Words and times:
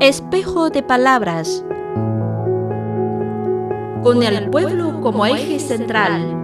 Espejo 0.00 0.70
de 0.70 0.84
palabras. 0.84 1.64
Con 4.04 4.22
el 4.22 4.48
pueblo 4.48 5.00
como 5.00 5.26
eje 5.26 5.58
central. 5.58 6.36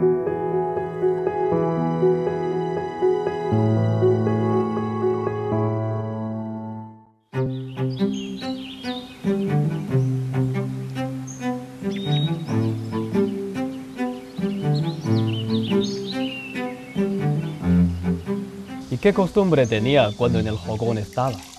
¿Y 18.91 18.97
qué 18.97 19.15
costumbre 19.15 19.69
tenía 19.69 20.11
cuando 20.17 20.41
en 20.41 20.49
el 20.49 20.57
jogón 20.57 20.99
estaba? 20.99 21.54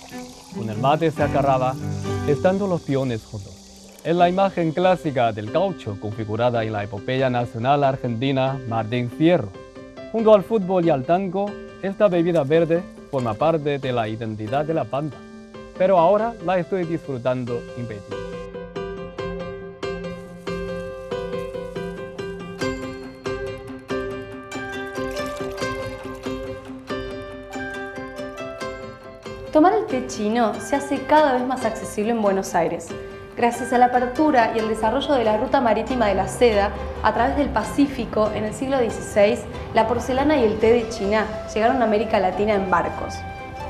Con 0.55 0.69
el 0.69 0.77
mate 0.77 1.11
se 1.11 1.21
agarraba, 1.21 1.75
estando 2.27 2.65
los 2.65 2.81
peones 2.81 3.25
juntos. 3.25 3.53
Es 4.05 4.15
la 4.15 4.29
imagen 4.29 4.71
clásica 4.71 5.33
del 5.33 5.51
gaucho 5.51 5.97
configurada 5.99 6.63
en 6.63 6.71
la 6.71 6.83
epopeya 6.83 7.29
nacional 7.29 7.83
argentina 7.83 8.57
Martín 8.69 9.09
Fierro. 9.09 9.49
Junto 10.11 10.33
al 10.33 10.43
fútbol 10.43 10.85
y 10.85 10.89
al 10.91 11.03
tango, 11.03 11.51
esta 11.81 12.07
bebida 12.07 12.43
verde 12.43 12.81
forma 13.11 13.33
parte 13.33 13.79
de 13.79 13.91
la 13.91 14.07
identidad 14.07 14.63
de 14.63 14.73
la 14.73 14.83
banda. 14.83 15.17
Pero 15.77 15.99
ahora 15.99 16.33
la 16.45 16.57
estoy 16.57 16.85
disfrutando 16.85 17.61
impedido. 17.77 18.34
Tomar 29.55 29.71
el 29.71 29.85
té 29.85 30.05
chino 30.07 30.53
se 30.55 30.75
hace 30.75 31.03
cada 31.03 31.31
vez 31.31 31.47
más 31.47 31.63
accesible 31.63 32.11
en 32.11 32.21
Buenos 32.21 32.53
Aires. 32.55 32.89
Gracias 33.37 33.71
a 33.71 33.77
la 33.77 33.85
apertura 33.85 34.51
y 34.53 34.59
el 34.59 34.67
desarrollo 34.67 35.13
de 35.13 35.23
la 35.23 35.37
ruta 35.37 35.61
marítima 35.61 36.07
de 36.07 36.13
la 36.13 36.27
seda 36.27 36.71
a 37.03 37.13
través 37.13 37.37
del 37.37 37.47
Pacífico 37.47 38.31
en 38.35 38.43
el 38.43 38.53
siglo 38.53 38.77
XVI, 38.79 39.39
la 39.73 39.87
porcelana 39.87 40.35
y 40.35 40.43
el 40.43 40.59
té 40.59 40.73
de 40.73 40.89
China 40.89 41.25
llegaron 41.53 41.81
a 41.81 41.85
América 41.85 42.19
Latina 42.19 42.53
en 42.53 42.69
barcos. 42.69 43.15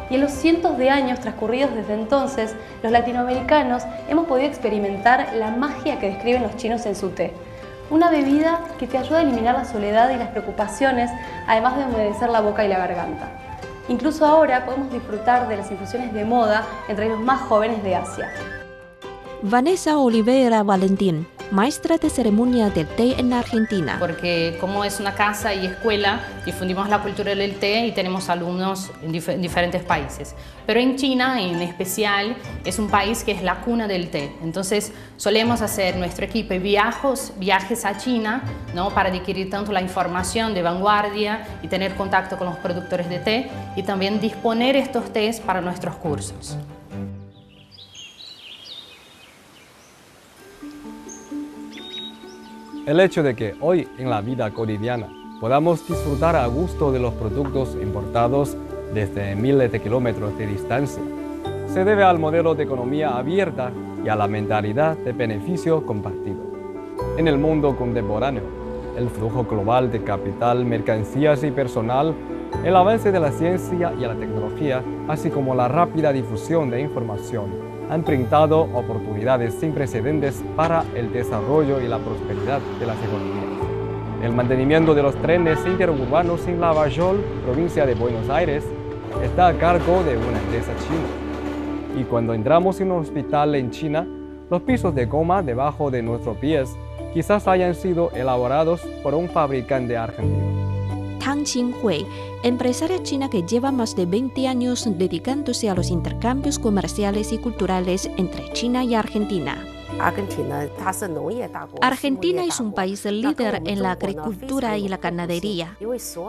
Y 0.09 0.15
en 0.15 0.21
los 0.21 0.31
cientos 0.31 0.75
de 0.79 0.89
años 0.89 1.19
transcurridos 1.19 1.75
desde 1.75 1.93
entonces, 1.93 2.55
los 2.81 2.91
latinoamericanos 2.91 3.83
hemos 4.09 4.25
podido 4.25 4.47
experimentar 4.47 5.35
la 5.35 5.51
magia 5.51 5.99
que 5.99 6.07
describen 6.07 6.41
los 6.41 6.57
chinos 6.57 6.83
en 6.87 6.95
su 6.95 7.09
té. 7.09 7.31
Una 7.91 8.09
bebida 8.09 8.59
que 8.79 8.87
te 8.87 8.97
ayuda 8.97 9.19
a 9.19 9.21
eliminar 9.21 9.53
la 9.53 9.65
soledad 9.65 10.09
y 10.09 10.15
las 10.17 10.29
preocupaciones, 10.29 11.11
además 11.45 11.77
de 11.77 11.83
humedecer 11.83 12.31
la 12.31 12.41
boca 12.41 12.65
y 12.65 12.69
la 12.69 12.79
garganta. 12.79 13.44
Incluso 13.87 14.25
ahora 14.25 14.65
podemos 14.65 14.91
disfrutar 14.91 15.47
de 15.47 15.57
las 15.57 15.69
infusiones 15.69 16.13
de 16.13 16.25
moda 16.25 16.65
entre 16.87 17.09
los 17.09 17.19
más 17.19 17.41
jóvenes 17.41 17.83
de 17.83 17.95
Asia. 17.95 18.31
Vanessa 19.43 19.99
Oliveira 19.99 20.63
Valentín, 20.63 21.27
maestra 21.51 21.97
de 21.97 22.09
ceremonia 22.09 22.69
del 22.69 22.87
té 22.87 23.19
en 23.19 23.33
Argentina. 23.33 23.97
Porque 23.99 24.57
como 24.59 24.83
es 24.83 24.99
una 24.99 25.13
casa 25.13 25.53
y 25.53 25.65
escuela, 25.65 26.21
difundimos 26.45 26.89
la 26.89 26.99
cultura 26.99 27.35
del 27.35 27.55
té 27.55 27.85
y 27.85 27.91
tenemos 27.91 28.29
alumnos 28.29 28.91
en, 29.03 29.11
dif 29.11 29.29
en, 29.29 29.41
diferentes 29.41 29.83
países. 29.83 30.35
Pero 30.65 30.79
en 30.79 30.95
China 30.95 31.41
en 31.41 31.61
especial 31.61 32.35
es 32.63 32.79
un 32.79 32.89
país 32.89 33.23
que 33.23 33.31
es 33.31 33.43
la 33.43 33.61
cuna 33.61 33.87
del 33.87 34.09
té. 34.09 34.31
Entonces 34.43 34.91
solemos 35.17 35.61
hacer 35.61 35.97
nuestro 35.97 36.25
equipo 36.25 36.55
viajes, 36.59 37.33
viajes 37.37 37.85
a 37.85 37.97
China 37.97 38.43
¿no? 38.73 38.89
para 38.89 39.09
adquirir 39.09 39.49
tanto 39.49 39.71
la 39.71 39.81
información 39.81 40.53
de 40.53 40.61
vanguardia 40.61 41.45
y 41.61 41.67
tener 41.67 41.95
contacto 41.95 42.37
con 42.37 42.47
los 42.47 42.57
productores 42.57 43.09
de 43.09 43.19
té 43.19 43.49
y 43.75 43.83
también 43.83 44.19
disponer 44.19 44.75
estos 44.75 45.11
tés 45.11 45.39
para 45.39 45.61
nuestros 45.61 45.95
cursos. 45.97 46.57
El 52.85 52.99
hecho 52.99 53.23
de 53.23 53.35
que 53.35 53.55
hoy 53.61 53.87
en 53.97 54.11
la 54.11 54.21
vida 54.21 54.51
cotidiana 54.51 55.07
podamos 55.39 55.87
disfrutar 55.87 56.35
a 56.35 56.45
gusto 56.45 56.91
de 56.91 56.99
los 56.99 57.15
productos 57.15 57.75
importados 57.81 58.55
desde 58.93 59.35
miles 59.35 59.71
de 59.71 59.81
kilómetros 59.81 60.37
de 60.37 60.45
distancia 60.45 61.01
se 61.65 61.83
debe 61.83 62.03
al 62.03 62.19
modelo 62.19 62.53
de 62.53 62.63
economía 62.63 63.17
abierta 63.17 63.71
y 64.05 64.07
a 64.07 64.15
la 64.15 64.27
mentalidad 64.27 64.95
de 64.97 65.13
beneficio 65.13 65.83
compartido. 65.83 66.37
En 67.17 67.27
el 67.27 67.39
mundo 67.39 67.75
contemporáneo, 67.75 68.43
el 68.95 69.09
flujo 69.09 69.45
global 69.45 69.91
de 69.91 70.03
capital, 70.03 70.63
mercancías 70.63 71.43
y 71.43 71.49
personal, 71.49 72.13
el 72.63 72.75
avance 72.75 73.11
de 73.11 73.19
la 73.19 73.31
ciencia 73.31 73.93
y 73.97 74.01
la 74.01 74.13
tecnología, 74.13 74.83
así 75.07 75.31
como 75.31 75.55
la 75.55 75.67
rápida 75.67 76.13
difusión 76.13 76.69
de 76.69 76.81
información, 76.81 77.64
han 77.89 78.03
brindado 78.03 78.61
oportunidades 78.61 79.53
sin 79.55 79.73
precedentes 79.73 80.43
para 80.55 80.83
el 80.95 81.11
desarrollo 81.11 81.81
y 81.81 81.87
la 81.87 81.99
prosperidad 81.99 82.59
de 82.79 82.85
las 82.85 82.97
economías. 83.03 83.45
El 84.23 84.31
mantenimiento 84.33 84.95
de 84.95 85.03
los 85.03 85.15
trenes 85.15 85.59
interurbanos 85.67 86.47
en 86.47 86.59
Lavallol, 86.59 87.23
provincia 87.45 87.85
de 87.85 87.95
Buenos 87.95 88.29
Aires, 88.29 88.63
está 89.23 89.47
a 89.47 89.53
cargo 89.53 90.03
de 90.03 90.17
una 90.17 90.39
empresa 90.39 90.71
china. 90.87 92.01
Y 92.01 92.03
cuando 92.03 92.33
entramos 92.33 92.81
en 92.81 92.91
un 92.91 93.01
hospital 93.01 93.55
en 93.55 93.71
China, 93.71 94.07
los 94.49 94.61
pisos 94.61 94.93
de 94.95 95.05
goma 95.05 95.43
debajo 95.43 95.91
de 95.91 96.01
nuestros 96.01 96.37
pies 96.37 96.75
quizás 97.13 97.47
hayan 97.47 97.75
sido 97.75 98.11
elaborados 98.11 98.81
por 99.03 99.13
un 99.13 99.29
fabricante 99.29 99.95
argentino. 99.95 100.64
Tang 101.25 101.43
Qinghui, 101.43 102.05
empresaria 102.43 103.01
china 103.01 103.31
que 103.31 103.41
lleva 103.41 103.71
más 103.71 103.95
de 103.95 104.05
20 104.05 104.47
años 104.47 104.87
dedicándose 104.87 105.71
a 105.71 105.73
los 105.73 105.89
intercambios 105.89 106.59
comerciales 106.59 107.33
y 107.33 107.39
culturales 107.39 108.11
entre 108.17 108.53
China 108.53 108.83
y 108.83 108.93
Argentina. 108.93 109.74
Argentina 111.81 112.43
es 112.43 112.59
un 112.59 112.73
país 112.73 113.05
líder 113.05 113.61
en 113.65 113.81
la 113.81 113.91
agricultura 113.91 114.77
y 114.77 114.87
la 114.87 114.97
ganadería 114.97 115.77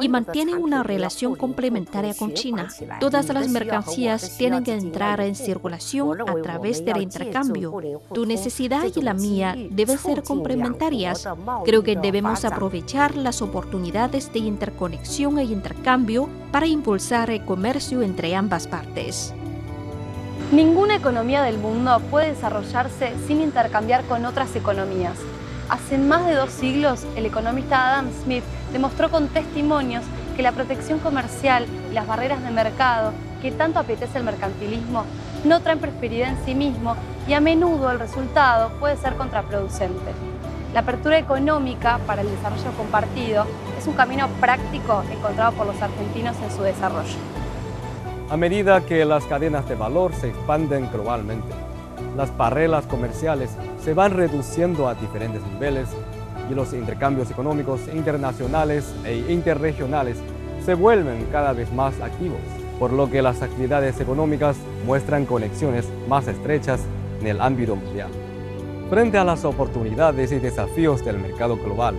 y 0.01 0.09
mantiene 0.09 0.55
una 0.55 0.83
relación 0.83 1.35
complementaria 1.35 2.15
con 2.15 2.33
China. 2.35 2.69
Todas 3.01 3.29
las 3.29 3.49
mercancías 3.49 4.37
tienen 4.39 4.65
que 4.65 4.75
entrar 4.75 5.21
en 5.21 5.35
circulación 5.35 6.21
a 6.21 6.43
través 6.43 6.85
del 6.85 7.03
intercambio. 7.03 8.01
Tu 8.13 8.27
necesidad 8.27 8.85
y 8.95 9.03
la 9.03 9.15
mía 9.15 9.55
deben 9.71 9.99
ser 9.99 10.23
complementarias. 10.23 11.29
Creo 11.65 11.83
que 11.83 11.97
debemos 11.97 12.45
aprovechar 12.45 13.17
las 13.17 13.43
oportunidades 13.43 14.33
de 14.33 14.41
interconexión 14.41 15.39
e 15.39 15.45
intercambio 15.45 16.29
para 16.53 16.67
impulsar 16.67 17.31
el 17.31 17.45
comercio 17.45 18.03
entre 18.03 18.35
ambas 18.35 18.67
partes. 18.67 19.35
Ninguna 20.53 20.95
economía 20.95 21.43
del 21.43 21.59
mundo 21.59 22.01
puede 22.09 22.29
desarrollarse 22.29 23.13
sin 23.27 23.43
intercambiar 23.43 24.05
con 24.05 24.25
otras 24.25 24.55
economías. 24.55 25.19
Hace 25.69 25.99
más 25.99 26.25
de 26.25 26.35
dos 26.35 26.51
siglos, 26.51 27.05
el 27.17 27.27
economista 27.27 27.89
Adam 27.89 28.13
Smith 28.23 28.45
demostró 28.73 29.11
con 29.11 29.27
testimonios 29.27 30.05
que 30.37 30.43
la 30.43 30.53
protección 30.53 31.01
comercial 31.01 31.67
y 31.91 31.95
las 31.95 32.07
barreras 32.07 32.45
de 32.45 32.53
mercado 32.53 33.13
que 33.43 33.51
tanto 33.51 33.81
apetece 33.81 34.19
el 34.19 34.25
mercantilismo 34.25 35.05
no 35.45 35.61
traen 35.63 35.81
prosperidad 35.81 36.29
en 36.29 36.45
sí 36.45 36.55
mismo 36.55 36.95
y 37.27 37.33
a 37.33 37.41
menudo 37.41 37.91
el 37.91 37.99
resultado 37.99 38.71
puede 38.79 38.97
ser 38.97 39.17
contraproducente. 39.17 40.13
La 40.73 40.81
apertura 40.81 41.19
económica 41.19 41.99
para 42.07 42.23
el 42.23 42.31
desarrollo 42.31 42.71
compartido 42.77 43.47
es 43.77 43.87
un 43.89 43.95
camino 43.95 44.29
práctico 44.41 45.03
encontrado 45.11 45.51
por 45.53 45.67
los 45.67 45.83
argentinos 45.83 46.37
en 46.41 46.57
su 46.57 46.63
desarrollo. 46.63 47.17
A 48.29 48.37
medida 48.37 48.85
que 48.85 49.05
las 49.05 49.25
cadenas 49.25 49.69
de 49.69 49.77
valor 49.77 50.13
se 50.13 50.31
expanden 50.31 50.91
globalmente, 50.91 51.47
las 52.17 52.37
barreras 52.37 52.85
comerciales 52.87 53.51
se 53.85 53.95
van 53.95 54.15
reduciendo 54.15 54.89
a 54.89 54.97
diferentes 54.97 55.41
niveles 55.47 55.89
y 56.51 56.55
los 56.55 56.73
intercambios 56.73 57.31
económicos 57.31 57.83
internacionales 57.95 58.93
e 59.05 59.19
interregionales 59.29 60.17
se 60.65 60.75
vuelven 60.75 61.25
cada 61.31 61.53
vez 61.53 61.73
más 61.73 62.01
activos, 62.01 62.41
por 62.81 62.93
lo 62.93 63.09
que 63.09 63.23
las 63.23 63.43
actividades 63.43 64.01
económicas 64.01 64.57
muestran 64.85 65.25
conexiones 65.25 65.87
más 66.09 66.27
estrechas 66.27 66.81
en 67.21 67.29
el 67.29 67.41
ámbito 67.41 67.77
mundial. 67.77 68.11
Frente 68.91 69.19
a 69.19 69.25
las 69.25 69.45
oportunidades 69.45 70.33
y 70.33 70.41
desafíos 70.41 71.05
del 71.05 71.19
mercado 71.19 71.57
global, 71.59 71.95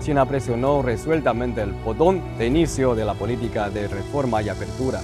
China 0.00 0.26
presionó 0.26 0.82
resueltamente 0.82 1.62
el 1.62 1.72
botón 1.72 2.20
de 2.36 2.46
inicio 2.46 2.94
de 2.94 3.06
la 3.06 3.14
política 3.14 3.70
de 3.70 3.88
reforma 3.88 4.42
y 4.42 4.50
apertura 4.50 5.00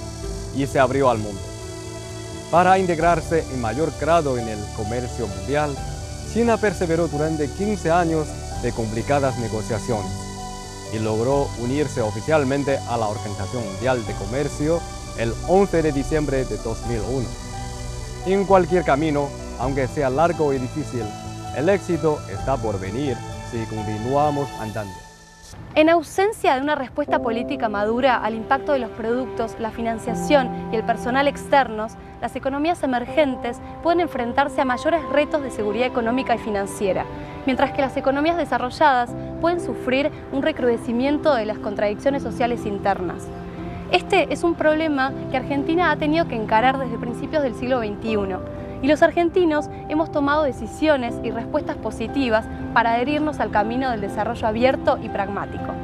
y 0.58 0.66
se 0.66 0.80
abrió 0.80 1.08
al 1.08 1.18
mundo. 1.18 1.40
Para 2.50 2.78
integrarse 2.78 3.44
en 3.52 3.60
mayor 3.60 3.92
grado 4.00 4.38
en 4.38 4.48
el 4.48 4.58
comercio 4.76 5.26
mundial, 5.26 5.76
China 6.32 6.56
perseveró 6.56 7.08
durante 7.08 7.48
15 7.48 7.90
años 7.90 8.26
de 8.62 8.72
complicadas 8.72 9.38
negociaciones 9.38 10.10
y 10.92 10.98
logró 10.98 11.48
unirse 11.58 12.00
oficialmente 12.00 12.78
a 12.88 12.96
la 12.96 13.08
Organización 13.08 13.64
Mundial 13.64 14.04
de 14.06 14.14
Comercio 14.14 14.80
el 15.18 15.32
11 15.46 15.82
de 15.82 15.92
diciembre 15.92 16.44
de 16.44 16.56
2001. 16.56 17.26
En 18.26 18.44
cualquier 18.44 18.84
camino, 18.84 19.28
aunque 19.58 19.86
sea 19.86 20.10
largo 20.10 20.52
y 20.52 20.58
difícil, 20.58 21.04
el 21.56 21.68
éxito 21.68 22.20
está 22.30 22.56
por 22.56 22.80
venir 22.80 23.16
si 23.50 23.64
continuamos 23.66 24.48
andando. 24.60 25.07
En 25.74 25.88
ausencia 25.88 26.54
de 26.54 26.60
una 26.60 26.74
respuesta 26.74 27.20
política 27.20 27.68
madura 27.68 28.16
al 28.16 28.34
impacto 28.34 28.72
de 28.72 28.80
los 28.80 28.90
productos, 28.90 29.56
la 29.60 29.70
financiación 29.70 30.50
y 30.72 30.76
el 30.76 30.82
personal 30.82 31.28
externos, 31.28 31.92
las 32.20 32.34
economías 32.34 32.82
emergentes 32.82 33.60
pueden 33.82 34.00
enfrentarse 34.00 34.60
a 34.60 34.64
mayores 34.64 35.02
retos 35.10 35.42
de 35.42 35.50
seguridad 35.50 35.86
económica 35.86 36.34
y 36.34 36.38
financiera, 36.38 37.04
mientras 37.46 37.72
que 37.72 37.82
las 37.82 37.96
economías 37.96 38.36
desarrolladas 38.36 39.10
pueden 39.40 39.60
sufrir 39.60 40.10
un 40.32 40.42
recrudecimiento 40.42 41.34
de 41.34 41.46
las 41.46 41.58
contradicciones 41.58 42.22
sociales 42.22 42.66
internas. 42.66 43.28
Este 43.92 44.32
es 44.32 44.42
un 44.42 44.54
problema 44.54 45.12
que 45.30 45.36
Argentina 45.36 45.90
ha 45.90 45.96
tenido 45.96 46.28
que 46.28 46.36
encarar 46.36 46.78
desde 46.78 46.98
principios 46.98 47.42
del 47.42 47.54
siglo 47.54 47.78
XXI 47.78 48.57
y 48.82 48.88
los 48.88 49.02
argentinos 49.02 49.68
hemos 49.88 50.12
tomado 50.12 50.44
decisiones 50.44 51.14
y 51.22 51.30
respuestas 51.30 51.76
positivas 51.76 52.46
para 52.74 52.94
adherirnos 52.94 53.40
al 53.40 53.50
camino 53.50 53.90
del 53.90 54.00
desarrollo 54.00 54.46
abierto 54.46 54.98
y 55.02 55.08
pragmático. 55.08 55.74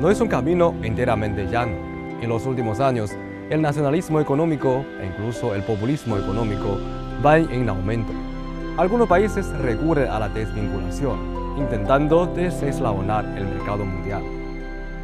No 0.00 0.10
es 0.10 0.20
un 0.20 0.28
camino 0.28 0.74
enteramente 0.82 1.46
llano. 1.46 1.72
En 2.20 2.28
los 2.28 2.46
últimos 2.46 2.80
años, 2.80 3.10
el 3.50 3.60
nacionalismo 3.60 4.20
económico 4.20 4.84
e 5.00 5.06
incluso 5.06 5.54
el 5.54 5.62
populismo 5.62 6.16
económico 6.16 6.78
van 7.22 7.50
en 7.50 7.68
aumento. 7.68 8.12
Algunos 8.76 9.08
países 9.08 9.46
recurren 9.58 10.10
a 10.10 10.20
la 10.20 10.28
desvinculación, 10.28 11.18
intentando 11.58 12.26
deseslabonar 12.26 13.24
el 13.36 13.44
mercado 13.46 13.84
mundial. 13.84 14.22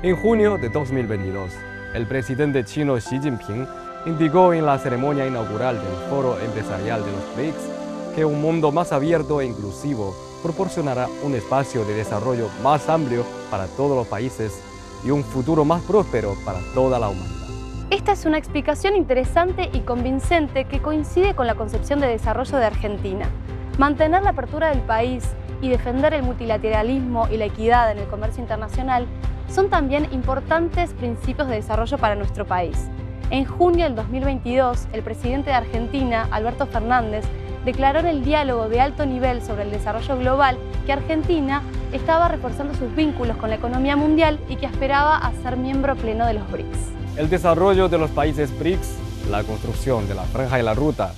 En 0.02 0.17
junio 0.17 0.56
de 0.56 0.69
2022, 0.69 1.52
el 1.94 2.06
presidente 2.06 2.64
chino 2.64 2.94
Xi 2.96 3.19
Jinping 3.20 3.67
indicó 4.06 4.54
en 4.54 4.64
la 4.64 4.78
ceremonia 4.78 5.26
inaugural 5.26 5.76
del 5.76 6.08
Foro 6.08 6.38
Empresarial 6.38 7.04
de 7.04 7.10
los 7.10 7.36
BRICS 7.36 8.14
que 8.14 8.24
un 8.24 8.40
mundo 8.40 8.70
más 8.70 8.92
abierto 8.92 9.40
e 9.40 9.46
inclusivo 9.46 10.14
proporcionará 10.42 11.08
un 11.24 11.34
espacio 11.34 11.84
de 11.84 11.94
desarrollo 11.94 12.48
más 12.62 12.88
amplio 12.88 13.24
para 13.50 13.66
todos 13.66 13.96
los 13.96 14.06
países 14.06 14.62
y 15.04 15.10
un 15.10 15.24
futuro 15.24 15.64
más 15.64 15.82
próspero 15.82 16.36
para 16.44 16.60
toda 16.72 17.00
la 17.00 17.08
humanidad. 17.08 17.46
Esta 17.90 18.12
es 18.12 18.24
una 18.24 18.38
explicación 18.38 18.94
interesante 18.94 19.70
y 19.72 19.80
convincente 19.80 20.66
que 20.66 20.80
coincide 20.80 21.34
con 21.34 21.48
la 21.48 21.56
concepción 21.56 22.00
de 22.00 22.06
desarrollo 22.06 22.58
de 22.58 22.64
Argentina. 22.64 23.28
Mantener 23.76 24.22
la 24.22 24.30
apertura 24.30 24.68
del 24.68 24.80
país 24.82 25.24
y 25.60 25.68
defender 25.68 26.14
el 26.14 26.22
multilateralismo 26.22 27.28
y 27.28 27.38
la 27.38 27.46
equidad 27.46 27.90
en 27.90 27.98
el 27.98 28.06
comercio 28.06 28.40
internacional 28.40 29.06
son 29.48 29.68
también 29.68 30.06
importantes 30.12 30.92
principios 30.94 31.48
de 31.48 31.56
desarrollo 31.56 31.98
para 31.98 32.14
nuestro 32.14 32.44
país. 32.44 32.88
En 33.28 33.44
junio 33.44 33.87
del 33.87 33.96
2022, 33.96 34.87
el 34.93 35.02
presidente 35.02 35.50
de 35.50 35.56
Argentina, 35.56 36.28
Alberto 36.31 36.67
Fernández, 36.67 37.25
declaró 37.64 37.99
en 37.99 38.06
el 38.06 38.25
diálogo 38.25 38.69
de 38.69 38.81
alto 38.81 39.05
nivel 39.05 39.43
sobre 39.43 39.64
el 39.64 39.73
desarrollo 39.73 40.17
global 40.17 40.56
que 40.87 40.93
Argentina 40.93 41.61
estaba 41.93 42.28
reforzando 42.28 42.73
sus 42.75 42.94
vínculos 42.94 43.37
con 43.37 43.50
la 43.50 43.56
economía 43.56 43.96
mundial 43.96 44.38
y 44.49 44.55
que 44.55 44.67
aspiraba 44.67 45.17
a 45.17 45.32
ser 45.43 45.56
miembro 45.56 45.96
pleno 45.96 46.25
de 46.25 46.34
los 46.34 46.49
BRICS. 46.52 46.78
El 47.17 47.28
desarrollo 47.28 47.88
de 47.88 47.99
los 47.99 48.12
países 48.12 48.56
BRICS, 48.56 48.94
la 49.28 49.43
construcción 49.43 50.06
de 50.06 50.14
la 50.14 50.23
franja 50.23 50.61
y 50.61 50.62
la 50.62 50.75
ruta, 50.75 51.12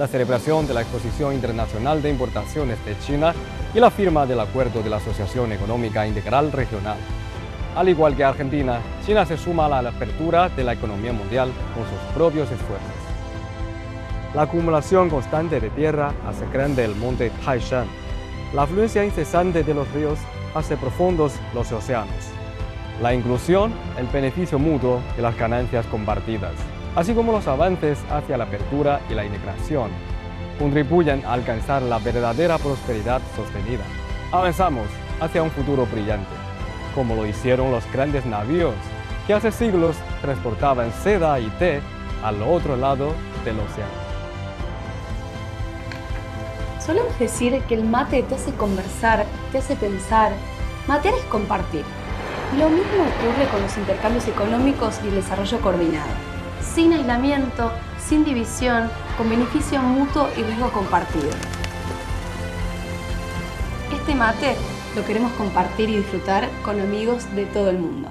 la 0.00 0.08
celebración 0.08 0.66
de 0.66 0.74
la 0.74 0.80
Exposición 0.80 1.32
Internacional 1.32 2.02
de 2.02 2.10
Importaciones 2.10 2.84
de 2.84 2.98
China 3.06 3.34
y 3.72 3.78
la 3.78 3.92
firma 3.92 4.26
del 4.26 4.40
Acuerdo 4.40 4.82
de 4.82 4.90
la 4.90 4.96
Asociación 4.96 5.52
Económica 5.52 6.08
Integral 6.08 6.50
Regional 6.50 6.96
al 7.74 7.88
igual 7.88 8.14
que 8.14 8.24
Argentina, 8.24 8.80
China 9.06 9.24
se 9.24 9.36
suma 9.36 9.66
a 9.66 9.82
la 9.82 9.88
apertura 9.88 10.48
de 10.50 10.64
la 10.64 10.74
economía 10.74 11.12
mundial 11.12 11.50
con 11.74 11.84
sus 11.84 12.14
propios 12.14 12.50
esfuerzos. 12.50 12.90
La 14.34 14.42
acumulación 14.42 15.08
constante 15.08 15.60
de 15.60 15.70
tierra 15.70 16.12
hace 16.26 16.46
grande 16.52 16.84
el 16.84 16.94
monte 16.96 17.30
Taishan. 17.44 17.86
La 18.54 18.62
afluencia 18.62 19.04
incesante 19.04 19.62
de 19.62 19.74
los 19.74 19.90
ríos 19.92 20.18
hace 20.54 20.76
profundos 20.76 21.34
los 21.54 21.72
océanos. 21.72 22.30
La 23.00 23.14
inclusión, 23.14 23.72
el 23.98 24.06
beneficio 24.06 24.58
mutuo 24.58 25.00
y 25.18 25.22
las 25.22 25.36
ganancias 25.36 25.86
compartidas, 25.86 26.52
así 26.94 27.14
como 27.14 27.32
los 27.32 27.48
avances 27.48 27.98
hacia 28.10 28.36
la 28.36 28.44
apertura 28.44 29.00
y 29.10 29.14
la 29.14 29.24
integración, 29.24 29.90
contribuyen 30.58 31.24
a 31.24 31.32
alcanzar 31.32 31.82
la 31.82 31.98
verdadera 31.98 32.58
prosperidad 32.58 33.22
sostenida. 33.34 33.84
Avanzamos 34.30 34.86
hacia 35.20 35.42
un 35.42 35.50
futuro 35.50 35.86
brillante 35.86 36.51
como 36.94 37.14
lo 37.14 37.26
hicieron 37.26 37.70
los 37.70 37.90
grandes 37.92 38.26
navíos 38.26 38.74
que 39.26 39.34
hace 39.34 39.52
siglos 39.52 39.96
transportaban 40.20 40.92
seda 41.02 41.38
y 41.38 41.48
té 41.58 41.80
al 42.22 42.42
otro 42.42 42.76
lado 42.76 43.14
del 43.44 43.58
océano. 43.60 44.02
Solemos 46.84 47.16
decir 47.18 47.60
que 47.68 47.74
el 47.74 47.84
mate 47.84 48.22
te 48.24 48.34
hace 48.34 48.52
conversar, 48.52 49.24
te 49.52 49.58
hace 49.58 49.76
pensar. 49.76 50.32
Matear 50.88 51.14
es 51.14 51.24
compartir. 51.26 51.84
Lo 52.58 52.68
mismo 52.68 53.04
ocurre 53.04 53.48
con 53.50 53.62
los 53.62 53.76
intercambios 53.78 54.26
económicos 54.26 54.98
y 55.04 55.08
el 55.08 55.14
desarrollo 55.14 55.60
coordinado. 55.60 56.10
Sin 56.60 56.92
aislamiento, 56.92 57.70
sin 58.04 58.24
división, 58.24 58.90
con 59.16 59.30
beneficio 59.30 59.80
mutuo 59.80 60.28
y 60.36 60.42
riesgo 60.42 60.72
compartido. 60.72 61.30
Este 63.94 64.14
mate 64.14 64.56
lo 64.94 65.04
queremos 65.04 65.32
compartir 65.32 65.88
y 65.90 65.96
disfrutar 65.96 66.48
con 66.64 66.80
amigos 66.80 67.34
de 67.34 67.46
todo 67.46 67.70
el 67.70 67.78
mundo. 67.78 68.10